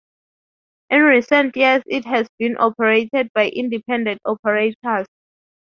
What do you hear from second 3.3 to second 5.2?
by independent operators.